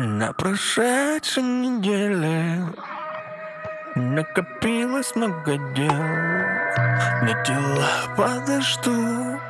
На 0.00 0.32
прошедшей 0.32 1.42
неделе 1.42 2.64
Накопилось 3.96 5.16
много 5.16 5.56
дел. 5.74 6.04
Но 7.22 7.42
дела 7.42 8.06
подождут 8.16 9.40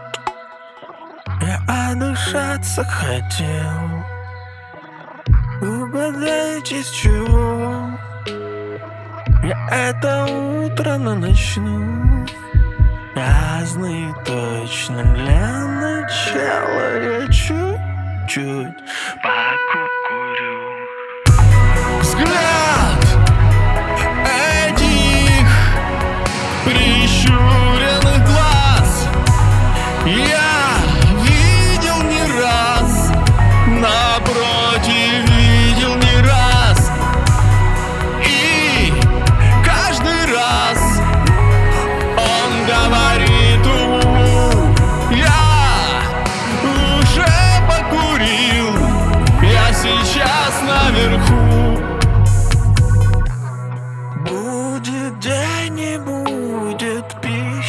Я 1.43 1.61
отдышаться 1.69 2.83
хотел. 2.83 4.07
Угадайте 5.61 6.83
с 6.83 6.91
чего 6.93 7.91
Я 9.45 9.69
это 9.71 10.25
утро 10.25 10.97
начну? 10.97 12.27
Разные 13.15 14.15
точно 14.25 15.03
для 15.15 15.67
начала 15.67 17.03
Я 17.03 17.27
чуть-чуть 17.27 18.88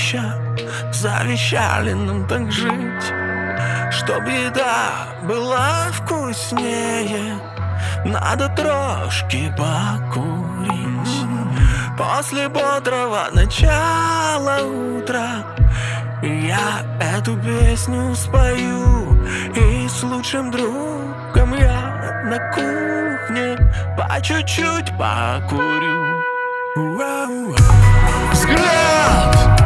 пища 0.10 0.34
Завещали 0.92 1.94
нам 1.94 2.26
так 2.28 2.52
жить 2.52 3.14
Чтоб 3.92 4.24
еда 4.28 5.08
была 5.24 5.88
вкуснее. 5.92 7.40
Надо 8.06 8.50
трошки 8.50 9.54
покурить. 9.58 11.26
После 11.98 12.48
бодрого 12.48 13.28
начала 13.34 14.62
утра 14.64 15.44
Я 16.22 16.82
эту 17.00 17.36
песню 17.38 18.16
спою 18.16 19.23
И 19.56 19.88
с 19.88 20.04
лучшим 20.04 20.52
другом 20.52 21.56
я 21.58 22.23
на 22.26 22.40
кухне 22.54 23.58
По 23.98 24.22
чуть-чуть 24.22 24.98
покурю. 24.98 26.00
Взгляд 28.32 29.59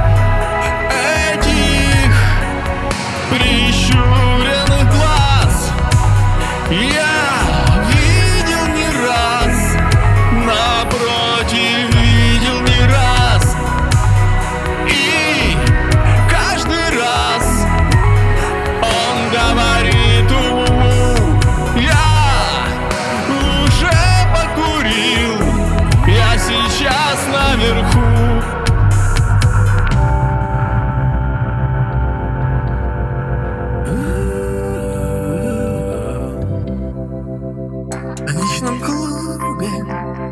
ночном 38.63 38.79
клубе 38.79 39.85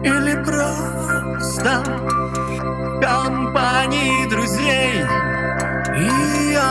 или 0.04 0.44
просто 0.44 1.84
в 1.84 3.02
компании 3.02 4.30
друзей. 4.30 5.06
Ее 5.98 6.62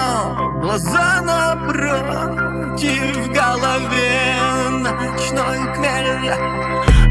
глаза 0.60 1.20
напротив 1.22 3.16
в 3.16 3.32
голове 3.32 4.38
ночной 4.70 5.58
хмель 5.74 6.32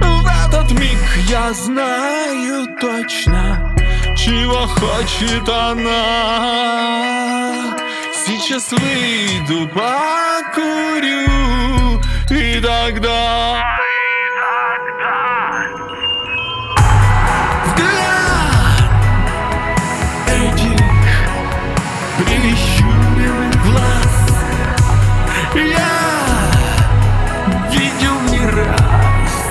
В 0.01 0.27
этот 0.47 0.71
миг 0.71 0.99
я 1.27 1.53
знаю 1.53 2.67
точно, 2.81 3.75
чего 4.17 4.67
хочет 4.67 5.47
она. 5.47 6.03
Сейчас 8.25 8.71
выйду, 8.71 9.67
покурю 9.69 11.27
И 12.29 12.61
тогда 12.61 13.79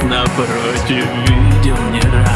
напротив 0.08 1.06
видел 1.26 1.76
не 1.92 2.00
раз. 2.00 2.27